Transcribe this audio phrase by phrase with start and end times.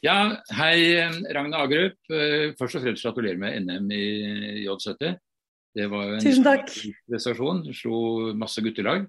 [0.00, 0.96] Ja, hei
[1.28, 1.98] Ragna Agrup.
[2.08, 4.04] Eh, først og fremst gratulerer med NM i
[4.64, 5.16] J70.
[5.76, 6.70] Det var jo en Tusen takk.
[7.04, 7.58] prestasjon.
[7.76, 7.98] Slo
[8.32, 9.02] masse guttelag.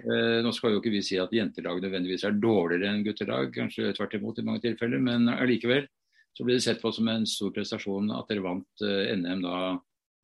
[0.00, 3.92] Eh, nå skal jo ikke vi si at jentelag nødvendigvis er dårligere enn guttelag, kanskje
[3.98, 5.84] tvert imot i mange tilfeller, men allikevel
[6.32, 9.58] så ble det sett på som en stor prestasjon at dere vant eh, NM da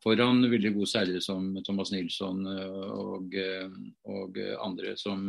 [0.02, 3.36] foran veldig gode seilere som Thomas Nilsson og,
[4.10, 5.28] og andre som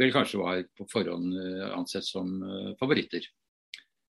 [0.00, 1.34] vel kanskje var på forhånd
[1.76, 2.30] ansett som
[2.80, 3.26] favoritter.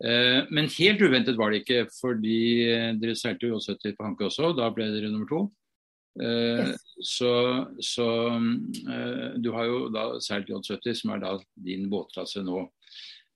[0.04, 4.28] Eh, Men helt uventet var det ikke, fordi eh, dere seilte jo 70 på Hanke
[4.28, 4.52] også.
[4.58, 5.46] Da ble dere nummer to.
[6.22, 6.84] Eh, Yes.
[7.06, 7.32] Så,
[7.86, 8.06] så
[9.38, 12.64] du har jo da seilt J70, som er da din båtklasse nå.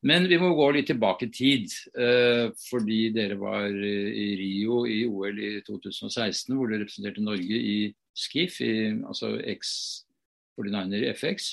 [0.02, 1.68] Men vi må gå litt tilbake i tid,
[2.58, 7.76] fordi dere var i Rio i OL i 2016, hvor dere representerte Norge i
[8.18, 11.52] skiff, i, altså X49er FX.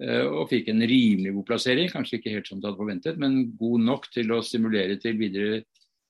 [0.00, 1.90] Eh, og fikk en rimelig god plassering.
[1.92, 5.62] Kanskje ikke helt som du hadde forventet, men god nok til å stimulere til videre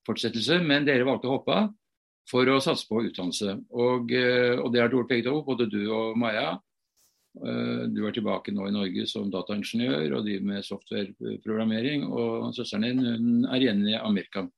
[0.06, 0.60] fortsettelse.
[0.62, 1.70] Men dere valgte å hoppe av
[2.30, 3.56] for å satse på utdannelse.
[3.74, 6.60] Og, eh, og det har dere gjort begge to, både du og Maja.
[7.42, 12.06] Eh, Du er tilbake nå i Norge som dataingeniør og driver med softwareprogrammering.
[12.06, 14.48] Og søsteren din hun er igjen i Amerika.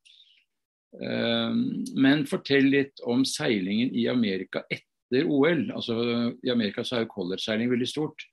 [0.92, 5.70] Men fortell litt om seilingen i Amerika etter OL.
[5.72, 8.26] Altså, I Amerika så er jo collegeseiling veldig stort.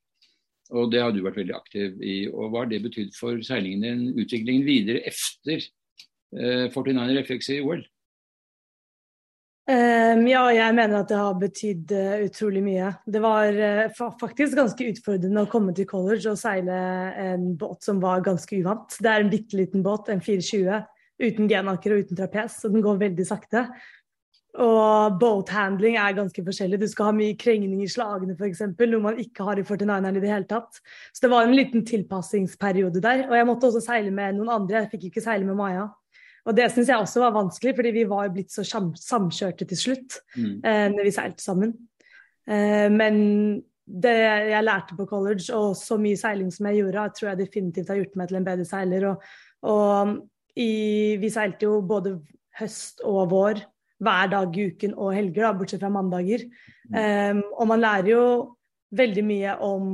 [0.70, 2.18] Og det har du vært veldig aktiv i.
[2.30, 7.62] Og hva har det betydd for seilingen din, utviklingen videre efter eh, 49er FX i
[7.66, 7.82] OL?
[9.70, 12.88] Um, ja, jeg mener at det har betydd uh, utrolig mye.
[13.06, 16.78] Det var uh, fa faktisk ganske utfordrende å komme til college og seile
[17.22, 18.98] en båt som var ganske uvant.
[18.98, 20.88] Det er en bitte liten båt, en 420,
[21.22, 23.68] uten genaker og uten trapes, så den går veldig sakte.
[24.58, 26.80] Og boat handling er ganske forskjellig.
[26.82, 30.24] Du skal ha mye krengning i slagene f.eks., noe man ikke har i 49eren i
[30.24, 30.82] det hele tatt.
[31.14, 33.28] Så det var en liten tilpassingsperiode der.
[33.30, 35.86] Og jeg måtte også seile med noen andre, jeg fikk ikke seile med Maja.
[36.50, 39.78] Og det syns jeg også var vanskelig, fordi vi var blitt så sam samkjørte til
[39.78, 40.62] slutt Mm.
[40.66, 41.74] eh, når vi seilte sammen.
[42.50, 44.18] Eh, men det
[44.50, 47.98] jeg lærte på college, og så mye seiling som jeg gjorde, tror jeg definitivt har
[48.02, 49.08] gjort meg til en bedre seiler.
[49.10, 49.24] Og,
[49.62, 50.18] og
[50.56, 52.20] i, vi seilte jo både
[52.60, 53.62] høst og vår
[54.00, 56.46] hver dag i uken og helger, da, bortsett fra mandager.
[56.90, 58.26] Um, og man lærer jo
[58.96, 59.90] veldig mye om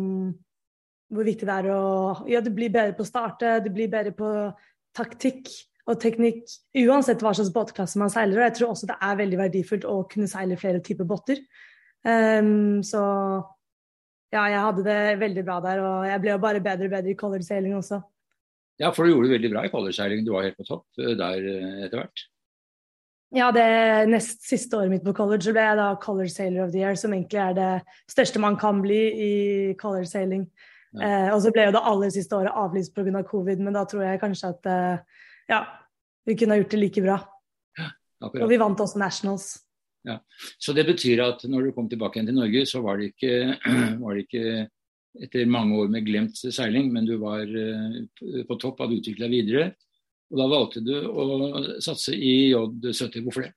[1.12, 1.82] hvor viktig det er å
[2.30, 4.30] Ja, du blir bedre på å starte, du blir bedre på
[4.96, 5.52] taktikk
[5.86, 6.48] og teknikk,
[6.82, 8.40] uansett hva slags båtklasse man seiler.
[8.40, 11.44] Og jeg tror også det er veldig verdifullt å kunne seile flere typer båter.
[12.06, 13.02] Um, så
[14.34, 17.14] ja, jeg hadde det veldig bra der, og jeg ble jo bare bedre og bedre
[17.14, 18.02] i college-seiling også.
[18.82, 20.26] Ja, for du gjorde det veldig bra i collegeseiling.
[20.26, 22.26] Du var helt på topp eh, der eh, etter hvert.
[23.36, 23.66] Ja, det
[24.08, 27.14] nest siste året mitt på college ble jeg da color Sailor of the Year, som
[27.14, 27.72] egentlig er det
[28.12, 29.34] største man kan bli i
[29.80, 30.46] color sailing.
[30.96, 31.02] Ja.
[31.04, 33.12] Eh, og så ble jo det aller siste året avlyst pga.
[33.12, 35.60] Av covid, men da tror jeg kanskje at eh, ja,
[36.26, 37.20] vi kunne ha gjort det like bra.
[38.26, 39.50] Og vi vant også Nationals.
[40.62, 43.58] Så det betyr at når du kom tilbake igjen til Norge, så var det ikke,
[44.04, 44.70] var det ikke
[45.26, 48.00] etter mange år med glemt seiling, men du var eh,
[48.48, 49.74] på topp, hadde utvikla videre.
[50.34, 51.26] Og da valgte du å
[51.84, 53.22] satse i J70.
[53.26, 53.54] Hvorfor det?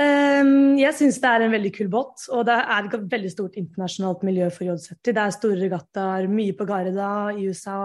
[0.00, 3.58] Um, jeg syns det er en veldig kul båt, og det er et veldig stort
[3.60, 5.00] internasjonalt miljø for J70.
[5.10, 7.80] Det er store regattaer, mye på Garda i USA.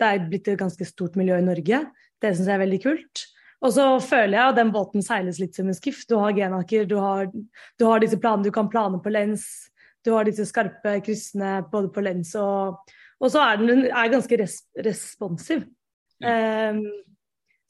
[0.00, 1.84] Det er blitt et ganske stort miljø i Norge.
[2.20, 3.24] Det syns jeg er veldig kult.
[3.64, 6.02] Og så føler jeg at den båten seiles litt som en skiff.
[6.08, 9.46] Du har genaker, du har, du har disse planene, du kan plane på lens.
[10.04, 12.82] Du har disse skarpe kryssene både på lens og
[13.22, 15.62] Og så er den er ganske res responsiv.
[16.22, 16.84] Um,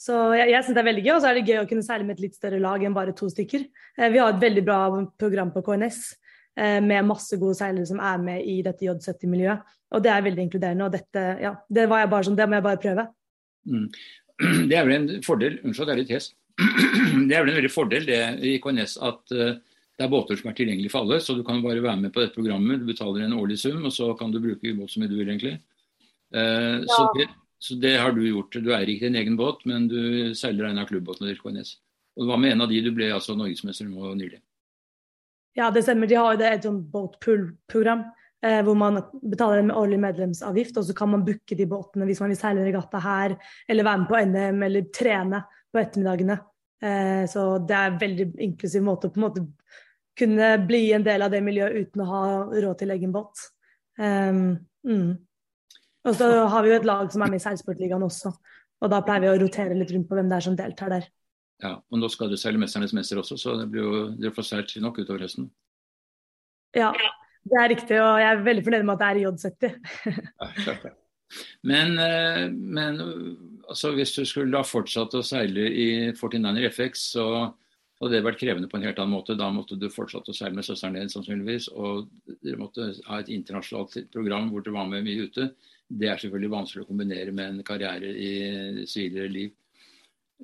[0.05, 1.87] så jeg, jeg synes det er veldig gøy, og så er det gøy å kunne
[1.87, 3.65] seile med et litt større lag enn bare to stykker.
[3.97, 4.78] Uh, vi har et veldig bra
[5.21, 6.00] program på KNS
[6.60, 9.75] uh, med masse gode seilere som er med i dette J70-miljøet.
[9.94, 12.59] Og det er veldig inkluderende, og dette, ja, det var jeg bare sånn, det må
[12.59, 13.06] jeg bare prøve.
[13.71, 13.87] Mm.
[14.69, 16.25] Det er vel en fordel Unnskyld, det er litt hes.
[17.28, 19.53] Det er vel en veldig fordel det i KNS at uh,
[19.94, 22.22] det er båter som er tilgjengelige for alle, så du kan bare være med på
[22.22, 22.81] dette programmet.
[22.83, 25.28] Du betaler en årlig sum, og så kan du bruke båt så mye du vil,
[25.28, 25.54] egentlig.
[26.34, 27.28] Eh, så, det,
[27.65, 28.57] så det har du gjort.
[28.61, 31.71] Du eier ikke din egen båt, men du seiler en av klubbbåtene til KNS.
[32.21, 34.43] Og var med en av de du ble altså norgesmester nå nylig.
[35.57, 36.11] Ja, det stemmer.
[36.11, 38.05] De har jo det et sånt båtpool-program
[38.45, 42.21] eh, hvor man betaler en årlig medlemsavgift, og så kan man booke de båtene hvis
[42.21, 43.37] man vil seile regatta her,
[43.71, 46.39] eller være med på NM, eller trene på ettermiddagene.
[46.84, 49.47] Eh, så det er en veldig inklusiv måte å på en måte
[50.19, 53.49] kunne bli en del av det miljøet uten å ha råd til egen båt.
[53.99, 55.15] Um, mm.
[56.04, 58.33] Og så har vi jo et lag som er med i Seilsportligaen også,
[58.84, 61.06] og da pleier vi å rotere litt rundt på hvem det er som deltar der.
[61.65, 64.48] Ja, og nå skal du seile 'Mesternes mester' også, så det blir jo dere får
[64.48, 65.48] seilt nok utover høsten.
[66.74, 66.91] Ja,
[67.45, 69.74] det er riktig, og jeg er veldig fornøyd med at det er i J70.
[70.41, 70.92] Ja, klart det.
[71.62, 73.01] Men, eh, men
[73.68, 77.27] altså, hvis du skulle da fortsatt å seile i 49er FX, så
[78.01, 79.36] hadde det vært krevende på en helt annen måte.
[79.39, 81.71] Da måtte du fortsatt å seile med søsteren din sannsynligvis.
[81.72, 82.10] Og
[82.45, 85.48] dere måtte ha et internasjonalt program hvor du var med mye ute.
[85.89, 89.51] Det er selvfølgelig vanskelig å kombinere med en karriere i sivilere liv.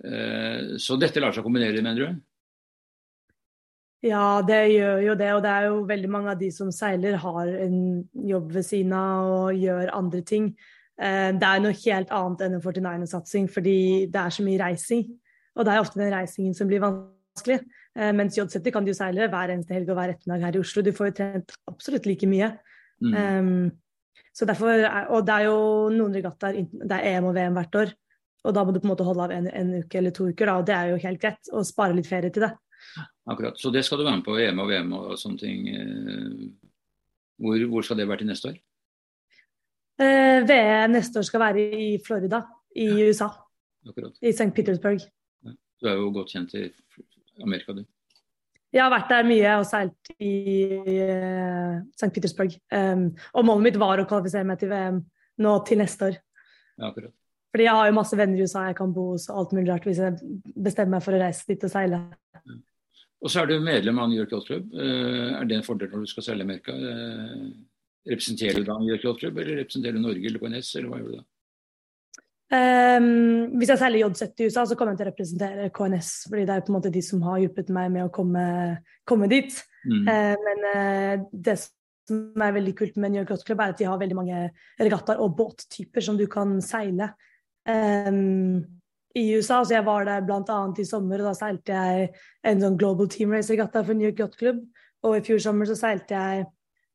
[0.04, 2.20] Eh, så dette lar seg kombinere, mener du?
[4.06, 5.30] Ja, det gjør jo det.
[5.36, 7.80] Og det er jo veldig mange av de som seiler, har en
[8.14, 10.52] jobb ved siden av og gjør andre ting.
[11.00, 13.80] Eh, det er noe helt annet enn en 49er-satsing, fordi
[14.12, 15.04] det er så mye reising.
[15.56, 17.60] Og det er ofte den reisingen som blir vanskelig.
[17.98, 20.84] Eh, mens J70 kan du seile hver eneste helg og hver ettermiddag her i Oslo.
[20.84, 22.52] Du får jo trent absolutt like mye.
[23.00, 23.14] Mm.
[23.16, 23.70] Um,
[24.36, 25.58] så derfor, og det er jo
[25.92, 27.92] noen regattaer, det er EM og VM hvert år.
[28.46, 30.48] Og da må du på en måte holde av en, en uke eller to uker,
[30.48, 31.50] da, og det er jo helt greit.
[31.52, 32.54] Og spare litt ferie til det.
[33.30, 33.58] Akkurat.
[33.60, 35.68] Så det skal du være med på EM og VM og sånne ting.
[35.68, 36.72] Eh,
[37.40, 38.56] hvor, hvor skal det være til neste år?
[40.00, 42.42] Eh, VM neste år skal være i Florida
[42.76, 43.10] i ja.
[43.10, 43.28] USA.
[43.88, 44.16] Akkurat.
[44.22, 44.50] I St.
[44.56, 45.04] Petersburg.
[45.44, 45.56] Ja.
[45.80, 46.68] Du er jo godt kjent i
[47.44, 47.84] Amerika, du.
[48.70, 50.34] Jeg har vært der mye og seilt i
[50.78, 52.10] uh, eh, St.
[52.14, 52.54] Petersburg.
[52.70, 55.00] Um, og målet mitt var å kvalifisere meg til VM
[55.42, 56.18] nå til neste år.
[56.78, 57.14] Ja, akkurat.
[57.50, 59.72] Fordi jeg har jo masse venner i USA jeg kan bo hos og alt mulig
[59.72, 61.98] rart hvis jeg bestemmer meg for å reise dit og seile.
[63.20, 64.70] Og så er du medlem av New York Yacht Club.
[64.70, 66.76] Uh, er det en fordel når du skal seile Amerika?
[66.78, 67.50] Uh,
[68.06, 71.02] representerer du da New York Yacht Club, eller representerer du Norge eller KNS, eller hva
[71.02, 71.26] gjør du da?
[72.50, 76.08] Um, hvis jeg selger J70 i USA, så kommer jeg til å representere KNS.
[76.28, 78.46] fordi det er på en måte de som har hjulpet meg med å komme,
[79.06, 79.54] komme dit.
[79.84, 80.08] Mm.
[80.08, 83.78] Uh, men uh, det som er veldig kult med New York Yacht Club, er at
[83.78, 84.42] de har veldig mange
[84.82, 87.12] regattaer og båttyper som du kan seile.
[87.70, 88.66] Um,
[89.18, 89.62] i USA.
[89.64, 90.58] Så jeg var der bl.a.
[90.78, 92.10] i sommer, og da seilte jeg
[92.46, 94.62] en sånn Global Team Race-regatta for New York Yacht Club.
[95.06, 96.46] Og i fjor sommer så seilte jeg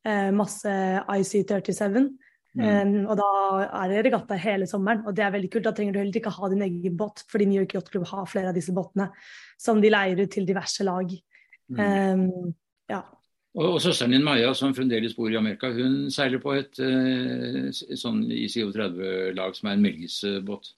[0.08, 0.72] uh, masse
[1.02, 2.12] IC37.
[2.56, 2.64] Mm.
[2.64, 3.30] Um, og da
[3.66, 5.66] er det regatta hele sommeren, og det er veldig kult.
[5.68, 8.30] Da trenger du heller ikke ha din egen båt, fordi New York Yacht Club har
[8.32, 9.10] flere av disse båtene
[9.60, 11.12] som de leier ut til diverse lag.
[11.74, 11.82] Mm.
[11.82, 12.56] Um,
[12.92, 13.02] ja.
[13.56, 17.70] Og, og, søsteren din Maja, som fremdeles bor i Amerika, hun seiler på et, eh,
[17.72, 20.74] sånn ICO30-lag som er en Melgis-båt?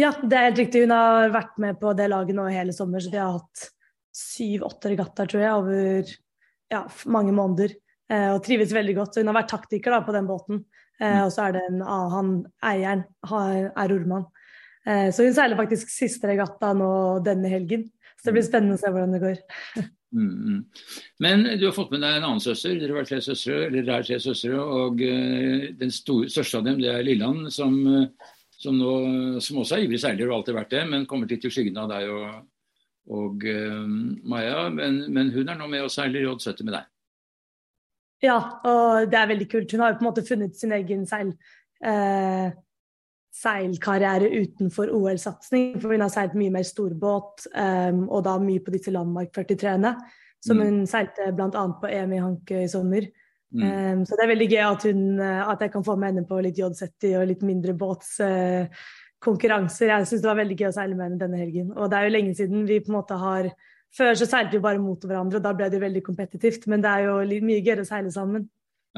[0.00, 0.86] Ja, det er helt riktig.
[0.86, 3.66] Hun har vært med på det laget nå hele sommer, så de har hatt
[4.16, 6.12] syv-åtte regattaer, tror jeg, over
[6.72, 7.76] ja, mange måneder.
[8.10, 9.14] Eh, og trives veldig godt.
[9.14, 10.64] Så hun har vært taktiker da, på den båten.
[11.00, 11.22] Eh, mm.
[11.26, 12.34] og så er det en av han
[12.72, 14.26] eieren er ormann.
[14.88, 16.90] Eh, så hun seiler faktisk siste regatta nå
[17.26, 17.88] denne helgen.
[18.18, 18.50] Så det blir mm.
[18.50, 19.40] spennende å se hvordan det går.
[20.10, 20.62] Mm, mm.
[21.22, 22.72] Men du har fått med deg en annen søster.
[22.74, 24.56] Dere har tre søstre, eller er tre søstre.
[24.58, 27.76] Og den store, største av dem det er Lilland, som
[28.60, 31.52] som, nå, som også er ivrig seiler og alltid vært det, men kommer litt i
[31.52, 32.42] skyggen av deg og,
[33.16, 33.86] og uh,
[34.28, 34.66] Maja.
[34.74, 36.89] Men, men, hun er nå med og seiler J70 med deg.
[38.24, 38.38] Ja,
[38.68, 39.72] og det er veldig kult.
[39.72, 41.30] Hun har jo på en måte funnet sin egen seil,
[41.84, 42.50] eh,
[43.40, 45.80] seilkarriere utenfor OL-satsing.
[45.80, 49.92] For hun har seilt mye mer storbåt, um, og da mye på disse Landmark 43-ene.
[50.44, 50.64] Som mm.
[50.66, 51.64] hun seilte bl.a.
[51.80, 53.02] på EM i Hankø i sommer.
[53.54, 53.62] Mm.
[53.64, 56.28] Um, så det er veldig gøy at, hun, eh, at, jeg kan få med henne
[56.28, 59.86] på litt J70 og litt mindre båtskonkurranser.
[59.88, 61.68] Uh, jeg syns det var veldig gøy å seile med henne denne helgen.
[61.76, 63.42] Og det er jo lenge siden vi på en måte har
[63.96, 66.66] Før så seilte vi bare mot hverandre, og da ble det veldig kompetitivt.
[66.70, 68.48] Men det er jo mye gøyere å seile sammen.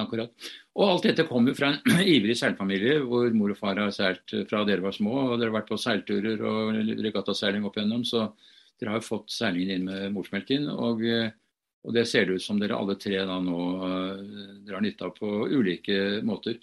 [0.00, 0.32] Akkurat.
[0.76, 4.64] Og alt dette kommer fra en ivrig seilfamilie hvor mor og far har seilt fra
[4.69, 5.14] dere var små.
[5.26, 8.31] og Dere har vært på seilturer og regattaseiling opp igjennom, så
[8.81, 10.69] dere har jo fått seilingen inn med morsmelken.
[10.72, 11.31] og uh,
[11.82, 14.19] og Det ser det ut som dere alle tre da nå eh,
[14.69, 16.60] drar nytte av på ulike måter.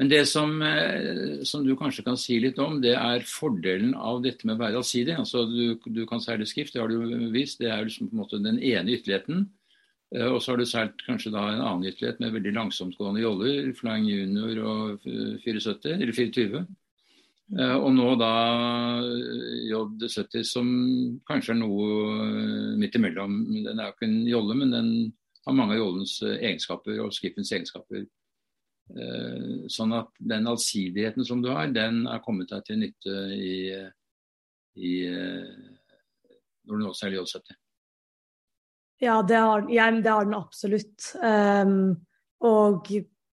[0.00, 4.22] Men det som, eh, som, du kanskje kan si litt om, det er fordelen av
[4.24, 5.12] dette med å være allsidig.
[5.20, 7.60] Altså, du, du kan seile skrift, det har du vist.
[7.60, 9.44] Det er liksom på en måte den ene ytterligheten.
[10.16, 13.72] Eh, og så har du seilt kanskje da en annen ytterlighet med veldig langsomtgående joller,
[13.78, 15.10] Flying Junior og
[15.44, 16.62] 74, eller 24.
[17.58, 18.32] Eh, og nå da
[19.04, 20.72] eh, J70 som
[21.28, 23.36] kanskje er noe midt imellom.
[23.68, 24.90] Den er jo ikke en jolle, men den
[25.44, 28.08] har mange av jollens egenskaper og skippens egenskaper.
[29.70, 33.54] Sånn at den allsidigheten som du har, den er kommet deg til nytte i,
[34.80, 34.94] i
[36.66, 37.58] når du nå seiler J70.
[39.00, 41.14] Ja, det har, ja, det har den absolutt.
[41.24, 41.96] Um,
[42.44, 42.88] og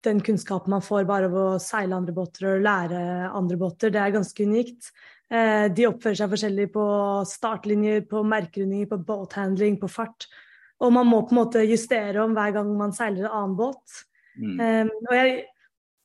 [0.03, 4.01] den kunnskapen man får bare av å seile andre båter og lære andre båter, det
[4.03, 4.91] er ganske unikt.
[5.33, 6.87] Uh, de oppfører seg forskjellig på
[7.31, 10.27] startlinjer, på merkerundinger, på båthandling, på fart.
[10.83, 14.03] Og man må på en måte justere om hver gang man seiler en annen båt.
[14.37, 14.61] Mm.
[14.61, 15.35] Um, og jeg,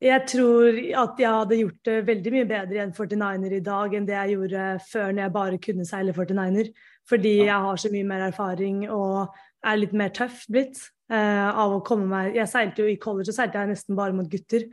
[0.04, 3.96] jeg, tror at jeg hadde gjort det veldig mye bedre i en 49er i dag
[3.98, 6.72] enn det jeg gjorde før når jeg bare kunne seile 49er.
[7.08, 10.82] Fordi jeg har så mye mer erfaring og er litt mer tøff blitt.
[11.08, 14.16] Uh, av å komme meg Jeg seilte jo i college, så seilte jeg nesten bare
[14.16, 14.66] mot gutter.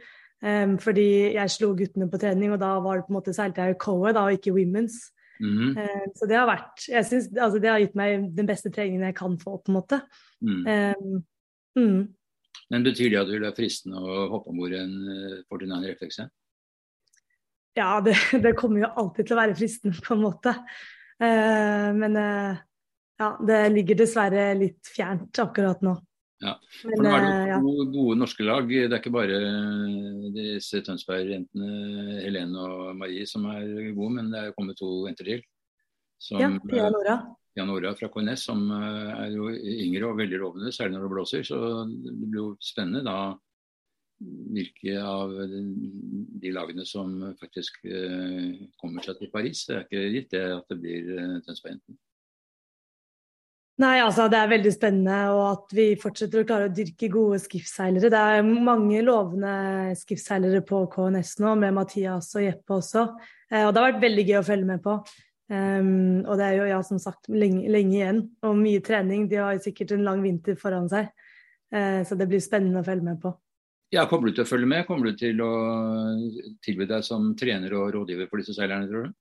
[0.44, 3.64] Um, fordi jeg slo guttene på trening, og da var det på en måte seilte
[3.64, 4.98] jeg i co-ed og ikke women's.
[5.40, 5.78] Mm.
[5.78, 9.06] Uh, så det har vært jeg synes, altså, Det har gitt meg den beste treningen
[9.08, 10.00] jeg kan få, på en måte.
[10.42, 11.24] Mm.
[11.78, 11.96] Um,
[12.72, 14.94] Men betyr det at det er fristende å hoppe om bord en
[15.50, 16.24] 49er FX?
[17.74, 20.54] Ja, det, det, kommer jo alltid til å være fristende, på en måte.
[21.22, 22.62] Uh, men uh,
[23.20, 25.94] ja, det ligger dessverre litt fjernt akkurat nå.
[26.44, 27.84] Ja, for nå er det jo to ja.
[27.94, 28.66] gode norske lag.
[28.68, 29.38] Det er ikke bare
[30.34, 35.44] disse Tønsberg-jentene Helene og Marie som er gode, men det er kommet to jenter til.
[36.20, 37.16] Som, ja, Pia Nora.
[37.54, 41.44] Pia Nora fra KNS, som er jo yngre og veldig lovende, særlig når det blåser.
[41.46, 43.18] Så det blir jo spennende da
[44.24, 45.30] hvilke av
[46.42, 47.78] de lagene som faktisk
[48.80, 49.66] kommer seg til Paris.
[49.68, 51.14] Det er ikke gitt det at det blir
[51.46, 51.98] Tønsberg-jentene.
[53.82, 57.40] Nei, altså det er veldig spennende, og at vi fortsetter å klare å dyrke gode
[57.42, 58.10] skiftseilere.
[58.12, 59.54] Det er mange lovende
[59.98, 63.08] skiftseilere på KNS nå, med Mathias og Jeppe også.
[63.50, 64.94] Eh, og det har vært veldig gøy å følge med på.
[65.52, 69.26] Um, og det er jo ja, som sagt lenge, lenge, igjen og mye trening.
[69.28, 71.10] De har sikkert en lang vinter foran seg,
[71.74, 73.34] uh, så det blir spennende å følge med på.
[73.94, 74.86] Ja, Kommer du til å følge med?
[74.88, 75.52] Kommer du til å
[76.64, 79.18] tilby deg som trener og rådgiver for disse seilerne, tror du?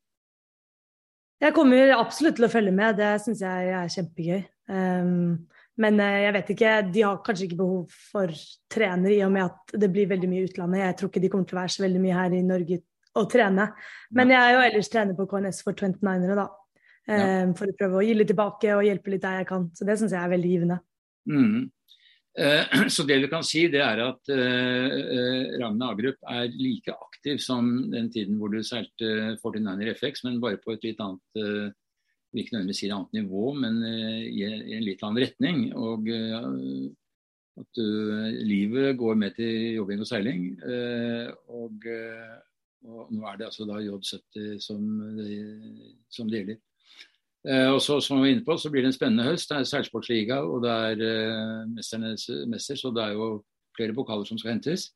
[1.44, 4.46] Jeg kommer absolutt til å følge med, det syns jeg er kjempegøy.
[4.72, 5.44] Um,
[5.82, 8.34] men eh, jeg vet ikke, de har kanskje ikke behov for
[8.72, 10.84] trener i og med at det blir veldig mye utlandet.
[10.84, 12.80] Jeg tror ikke de kommer til å være så veldig mye her i Norge
[13.20, 13.70] og trene.
[14.15, 16.50] Men jeg er jo ellers trener på KNS for 29ere, da.
[17.03, 17.24] Ja.
[17.58, 19.67] For å prøve å gi litt tilbake og hjelpe litt der jeg kan.
[19.75, 20.77] Så det syns jeg er veldig givende.
[21.29, 21.72] Mm.
[22.34, 26.93] Eh, så det du kan si, det er at eh, uh, Ragne Agrup er like
[26.93, 31.39] aktiv som den tiden hvor du seilte 49er FX, men bare på et litt annet
[31.39, 31.70] eh,
[32.34, 35.67] ikke nødvendigvis si et annet nivå, men i, en litt annen retning.
[35.77, 36.08] Og
[37.62, 37.82] at
[38.50, 40.48] livet går med til jobbing og seiling.
[41.53, 41.86] Og,
[42.83, 44.83] og, nå er det altså da J70 som,
[46.11, 46.61] som det gjelder.
[47.73, 49.49] og så, som vi var inne på, så blir det en spennende høst.
[49.49, 53.29] Det er seilsportsliga, og det er eh, mesternes mester, så det er jo
[53.77, 54.91] flere pokaler som skal hentes.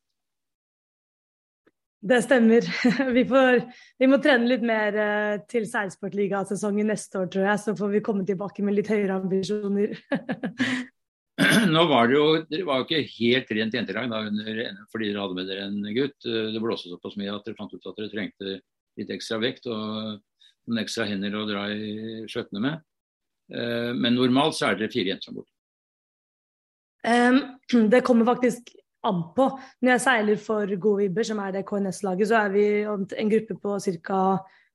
[2.07, 2.61] Det stemmer.
[3.17, 3.63] Vi, får,
[3.99, 7.63] vi, må trene litt mer uh, til seilsportligasesongen neste år, tror jeg.
[7.63, 9.97] Så får vi komme tilbake med litt høyere ambisjoner.
[11.73, 15.21] Nå var det jo Dere var jo ikke helt rent jentelag da, under, fordi dere
[15.21, 16.17] hadde med dere en gutt.
[16.25, 18.55] Eh, det blåste såpass mye at dere fant ut at dere trengte
[18.97, 20.17] litt ekstra vekt og
[20.67, 22.81] noen ekstra hender å dra i skjøttene med.
[23.47, 25.47] Uh, men normalt så er dere fire jenter om bord.
[27.07, 27.37] Um,
[27.93, 28.73] det kommer faktisk
[29.07, 29.45] an på.
[29.79, 33.55] Når jeg seiler for Gode Vibber, som er det KNS-laget, så er vi en gruppe
[33.61, 34.21] på ca.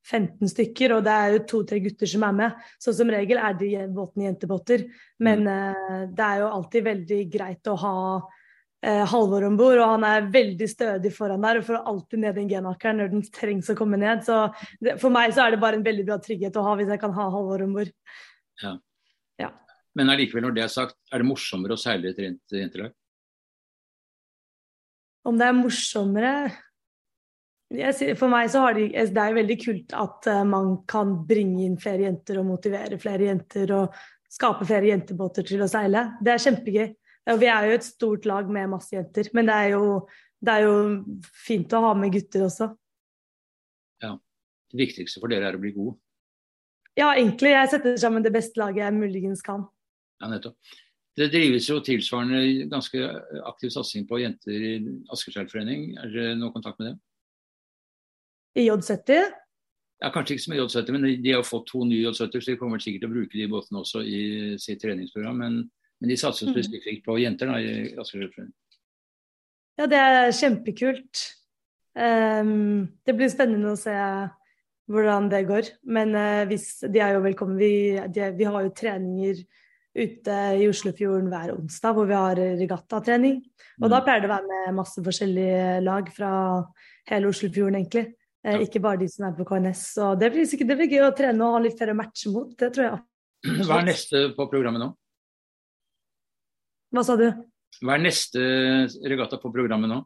[0.02, 2.62] 15 stykker, og det er jo to-tre gutter som er med.
[2.82, 4.86] Så som regel er de båtene jentebåter.
[5.22, 9.94] Men uh, det er jo alltid veldig greit å ha uh, Halvor om bord, og
[9.94, 13.70] han er veldig stødig foran der og får alltid ned den genakeren når den trengs
[13.70, 14.24] å komme ned.
[14.26, 14.44] Så
[14.82, 17.02] det, for meg så er det bare en veldig bra trygghet å ha hvis jeg
[17.02, 17.94] kan ha Halvor om bord.
[18.62, 18.74] Ja.
[19.40, 19.52] ja.
[19.98, 22.92] Men allikevel, når det er sagt, er det morsommere å seile et rent jentelag?
[25.22, 26.34] Om det er morsommere
[27.72, 31.78] For meg så har de, det er veldig kult at eh, man kan bringe inn
[31.80, 33.96] flere jenter og motivere flere jenter og
[34.32, 36.10] skape flere jentebåter til å seile.
[36.24, 36.92] Det er kjempegøy.
[37.38, 39.82] Vi er jo et stort lag med masse jenter, men det er jo,
[40.42, 40.76] det er jo
[41.44, 42.72] fint å ha med gutter også.
[44.02, 44.16] Ja.
[44.72, 45.98] Det viktigste for dere er å bli gode?
[46.98, 47.52] Ja, egentlig.
[47.54, 49.68] Jeg setter sammen det beste laget jeg muligens kan.
[50.20, 50.58] Ja, nettopp.
[51.16, 53.00] Det drives jo tilsvarende ganske
[53.44, 54.74] aktiv satsing på jenter i
[55.12, 55.90] Askerseilforening.
[56.00, 56.94] Er dere noe kontakt med det?
[58.58, 59.30] I J70?
[60.02, 62.58] Ja, Kanskje ikke som i J70, men de har fått to nye J70, så de
[62.58, 64.22] kommer sikkert til å bruke de båtene også i
[64.60, 65.38] sitt treningsprogram.
[65.38, 65.60] Men,
[66.02, 66.56] men de satser mm.
[66.56, 68.50] spesifikt på jenter da, i Askerøy.
[69.78, 71.22] Ja, det er kjempekult.
[71.94, 73.94] Um, det blir spennende å se
[74.92, 75.70] hvordan det går.
[75.86, 77.60] Men uh, hvis, de er jo velkommen.
[77.60, 79.44] Vi, de, vi har jo treninger
[79.92, 83.38] ute i Oslofjorden hver onsdag hvor vi har regattatrening.
[83.78, 84.04] Og da mm.
[84.06, 86.32] pleier det å være med masse forskjellige lag fra
[87.12, 88.08] hele Oslofjorden, egentlig.
[88.42, 88.62] Eh, ja.
[88.66, 89.84] Ikke bare de som er på KNS.
[89.96, 92.50] Så det blir sikkert det blir gøy å trene og ha litt flere matcher mot.
[92.58, 93.02] Det tror jeg.
[93.68, 94.90] Hva er neste på programmet nå?
[96.92, 97.28] Hva sa du?
[97.82, 98.42] Hva er neste
[99.08, 100.02] regatta på programmet nå?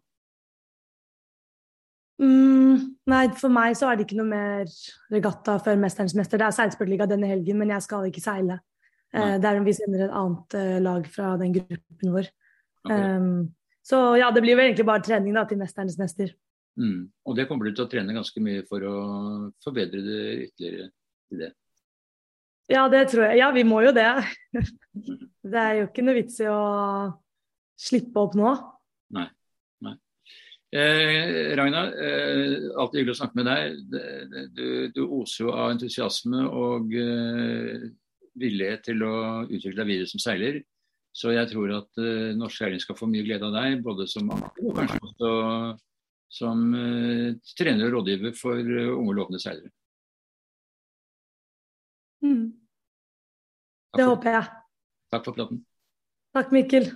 [2.23, 2.77] Mm,
[3.13, 4.71] nei, for meg så er det ikke noe mer
[5.13, 6.41] regatta før Mesterens mester.
[6.41, 8.61] Det er seilsportliga denne helgen, men jeg skal ikke seile.
[9.17, 12.31] Eh, der vi sender et annet eh, lag fra den gruppen vår.
[12.87, 13.13] Okay.
[13.17, 13.55] Um,
[13.87, 16.33] så ja, det blir jo egentlig bare trening da, til Mesterens mester'.
[16.77, 17.07] Mm.
[17.25, 18.97] Og det kommer du til å trene ganske mye for å
[19.65, 20.91] forbedre det ytterligere
[21.31, 21.53] til det?
[22.73, 23.39] Ja, det tror jeg.
[23.41, 24.09] Ja, vi må jo det.
[25.53, 26.63] det er jo ikke noe vits i å
[27.79, 28.55] slippe opp nå.
[29.17, 29.29] Nei.
[29.87, 29.95] Nei.
[30.75, 33.77] Eh, Ragna, eh, alltid hyggelig å snakke med deg.
[34.57, 34.67] Du,
[34.97, 37.87] du oser jo av entusiasme og eh,
[38.37, 39.17] villighet til å
[39.47, 40.61] utvikle deg videre som seiler.
[41.17, 44.29] Så jeg tror at eh, norsk seiling skal få mye glede av deg, både som
[44.35, 45.31] amaker og kanskje også
[46.33, 49.73] som uh, trener og rådgiver for uh, unge, lovende seilere.
[52.25, 52.53] Mm.
[53.97, 54.53] Det håper jeg.
[55.15, 55.61] Takk for praten.
[56.37, 56.91] Takk, Mikkel.